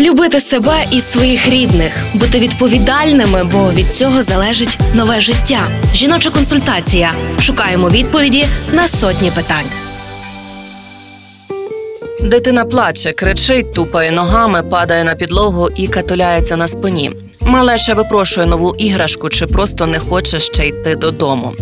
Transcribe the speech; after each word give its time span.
Любити 0.00 0.40
себе 0.40 0.84
і 0.92 1.00
своїх 1.00 1.48
рідних, 1.48 1.92
бути 2.14 2.38
відповідальними, 2.38 3.44
бо 3.44 3.72
від 3.72 3.92
цього 3.92 4.22
залежить 4.22 4.78
нове 4.94 5.20
життя. 5.20 5.70
Жіноча 5.94 6.30
консультація. 6.30 7.12
Шукаємо 7.40 7.88
відповіді 7.88 8.46
на 8.72 8.88
сотні 8.88 9.30
питань. 9.30 9.66
Дитина 12.22 12.64
плаче, 12.64 13.12
кричить, 13.12 13.74
тупає 13.74 14.12
ногами, 14.12 14.62
падає 14.62 15.04
на 15.04 15.14
підлогу 15.14 15.68
і 15.76 15.88
катуляється 15.88 16.56
на 16.56 16.68
спині. 16.68 17.12
Малеча 17.40 17.94
випрошує 17.94 18.46
нову 18.46 18.74
іграшку 18.78 19.28
чи 19.28 19.46
просто 19.46 19.86
не 19.86 19.98
хоче 19.98 20.40
ще 20.40 20.66
йти 20.66 20.94
додому. 20.94 21.52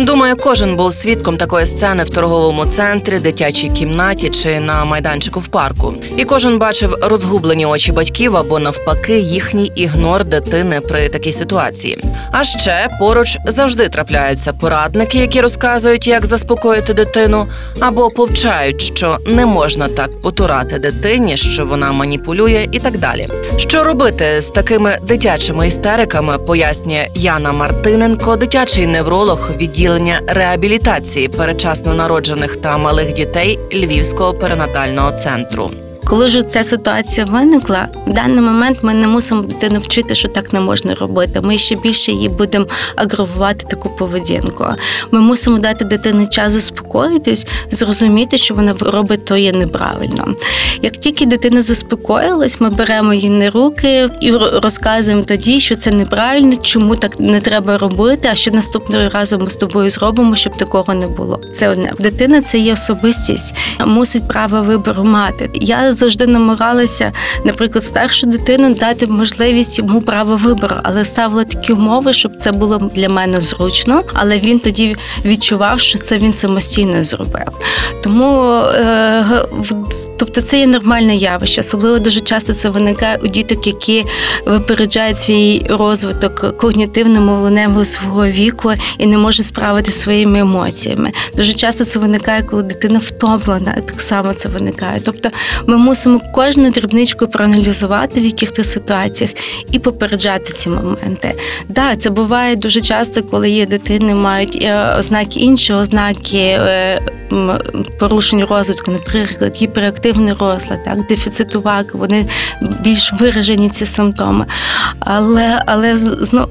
Думаю, 0.00 0.36
кожен 0.36 0.76
був 0.76 0.92
свідком 0.92 1.36
такої 1.36 1.66
сцени 1.66 2.04
в 2.04 2.10
торговому 2.10 2.64
центрі, 2.64 3.18
дитячій 3.18 3.68
кімнаті 3.68 4.30
чи 4.30 4.60
на 4.60 4.84
майданчику 4.84 5.40
в 5.40 5.46
парку. 5.46 5.94
І 6.16 6.24
кожен 6.24 6.58
бачив 6.58 6.96
розгублені 7.02 7.66
очі 7.66 7.92
батьків 7.92 8.36
або 8.36 8.58
навпаки 8.58 9.18
їхній 9.18 9.72
ігнор 9.74 10.24
дитини 10.24 10.80
при 10.80 11.08
такій 11.08 11.32
ситуації. 11.32 11.98
А 12.32 12.44
ще 12.44 12.88
поруч 12.98 13.38
завжди 13.46 13.88
трапляються 13.88 14.52
порадники, 14.52 15.18
які 15.18 15.40
розказують, 15.40 16.06
як 16.06 16.26
заспокоїти 16.26 16.94
дитину, 16.94 17.46
або 17.80 18.10
повчають, 18.10 18.82
що 18.82 19.18
не 19.26 19.46
можна 19.46 19.88
так 19.88 20.22
потурати 20.22 20.78
дитині, 20.78 21.36
що 21.36 21.64
вона 21.64 21.92
маніпулює, 21.92 22.68
і 22.72 22.78
так 22.78 22.98
далі. 22.98 23.28
Що 23.56 23.84
робити 23.84 24.40
з 24.40 24.46
такими 24.46 24.98
дитячими 25.02 25.68
істериками, 25.68 26.38
пояснює 26.38 27.08
Яна 27.14 27.52
Мартиненко, 27.52 28.36
дитячий 28.36 28.86
невролог 28.86 29.50
відділення 29.90 30.20
реабілітації 30.26 31.28
перечасно 31.28 31.94
народжених 31.94 32.56
та 32.56 32.78
малих 32.78 33.12
дітей 33.12 33.58
Львівського 33.72 34.34
перинатального 34.34 35.10
центру. 35.12 35.70
Коли 36.06 36.28
ж 36.28 36.42
ця 36.42 36.64
ситуація 36.64 37.26
виникла, 37.26 37.88
в 38.06 38.12
даний 38.12 38.40
момент 38.40 38.78
ми 38.82 38.94
не 38.94 39.06
мусимо 39.06 39.42
дитину 39.42 39.78
вчити, 39.78 40.14
що 40.14 40.28
так 40.28 40.52
не 40.52 40.60
можна 40.60 40.94
робити. 40.94 41.40
Ми 41.40 41.58
ще 41.58 41.76
більше 41.76 42.12
її 42.12 42.28
будемо 42.28 42.66
агравувати 42.96 43.66
таку 43.70 43.88
поведінку. 43.90 44.64
Ми 45.10 45.20
мусимо 45.20 45.58
дати 45.58 45.84
дитині 45.84 46.26
час 46.26 46.52
заспокоїтись, 46.52 47.46
зрозуміти, 47.70 48.38
що 48.38 48.54
вона 48.54 48.74
робить 48.80 49.24
то 49.24 49.36
є 49.36 49.52
неправильно. 49.52 50.34
Як 50.82 50.96
тільки 50.96 51.26
дитина 51.26 51.62
заспокоїлась, 51.62 52.60
ми 52.60 52.70
беремо 52.70 53.14
її 53.14 53.30
на 53.30 53.50
руки 53.50 54.08
і 54.20 54.32
розказуємо 54.36 55.22
тоді, 55.22 55.60
що 55.60 55.76
це 55.76 55.90
неправильно, 55.90 56.56
чому 56.62 56.96
так 56.96 57.20
не 57.20 57.40
треба 57.40 57.78
робити. 57.78 58.28
А 58.32 58.34
що 58.34 58.50
наступного 58.50 59.08
разу 59.08 59.38
ми 59.38 59.50
з 59.50 59.56
тобою 59.56 59.90
зробимо, 59.90 60.36
щоб 60.36 60.56
такого 60.56 60.94
не 60.94 61.06
було. 61.06 61.40
Це 61.54 61.68
одне 61.68 61.92
дитина 61.98 62.42
це 62.42 62.58
є 62.58 62.72
особистість, 62.72 63.54
мусить 63.86 64.28
право 64.28 64.62
вибору 64.62 65.04
мати. 65.04 65.50
Я 65.54 65.92
завжди 66.00 66.26
намагалася, 66.26 67.12
наприклад, 67.44 67.84
старшу 67.84 68.26
дитину 68.26 68.74
дати 68.74 69.06
можливість 69.06 69.78
йому 69.78 70.02
право 70.02 70.36
вибору, 70.36 70.76
але 70.82 71.04
ставила 71.04 71.44
такі 71.44 71.72
умови, 71.72 72.12
щоб 72.12 72.36
це 72.36 72.52
було 72.52 72.90
для 72.94 73.08
мене 73.08 73.40
зручно. 73.40 74.02
Але 74.14 74.38
він 74.38 74.58
тоді 74.58 74.96
відчував, 75.24 75.80
що 75.80 75.98
це 75.98 76.18
він 76.18 76.32
самостійно 76.32 77.04
зробив. 77.04 77.48
Тому 78.02 78.56
е, 78.56 79.24
тобто 80.18 80.40
це 80.42 80.58
є 80.58 80.66
нормальне 80.66 81.16
явище. 81.16 81.60
Особливо 81.60 81.98
дуже 81.98 82.20
часто 82.20 82.54
це 82.54 82.70
виникає 82.70 83.18
у 83.24 83.26
діток, 83.26 83.66
які 83.66 84.04
випереджають 84.46 85.16
свій 85.16 85.66
розвиток 85.70 86.44
когнітивно-мовленневого 86.62 87.84
свого 87.84 88.26
віку 88.26 88.72
і 88.98 89.06
не 89.06 89.18
можуть 89.18 89.46
справити 89.46 89.90
своїми 89.90 90.38
емоціями. 90.38 91.12
Дуже 91.36 91.52
часто 91.52 91.84
це 91.84 91.98
виникає, 91.98 92.42
коли 92.42 92.62
дитина 92.62 92.98
втомлена. 92.98 93.72
Так 93.86 94.00
само 94.00 94.34
це 94.34 94.48
виникає. 94.48 95.00
Тобто, 95.04 95.28
ми 95.66 95.76
мусимо 95.80 96.20
кожну 96.32 96.70
дрібничку 96.70 97.28
проаналізувати 97.28 98.20
в 98.20 98.24
яких-то 98.24 98.64
ситуаціях 98.64 99.30
і 99.72 99.78
попереджати 99.78 100.52
ці 100.52 100.68
моменти. 100.68 101.34
Да, 101.68 101.96
це 101.96 102.10
буває 102.10 102.56
дуже 102.56 102.80
часто, 102.80 103.22
коли 103.22 103.50
є 103.50 103.66
дитини, 103.66 104.14
мають 104.14 104.58
е, 104.62 104.96
ознаки 104.98 105.40
інші 105.40 105.72
ознаки 105.72 106.38
е, 106.38 107.00
порушень 107.98 108.44
розвитку, 108.44 108.90
наприклад, 108.90 109.56
гіперактивний 109.56 110.32
розлад, 110.32 110.84
так, 110.84 111.06
дефіцит 111.06 111.56
уваги, 111.56 111.84
вони 111.92 112.26
більш 112.60 113.12
виражені 113.12 113.68
ці 113.68 113.86
симптоми. 113.86 114.46
Але, 115.00 115.62
але 115.66 115.96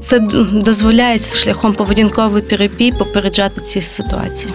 це 0.00 0.18
дозволяється 0.52 1.38
шляхом 1.38 1.72
поведінкової 1.72 2.42
терапії 2.42 2.92
попереджати 2.92 3.60
ці 3.60 3.80
ситуації. 3.80 4.54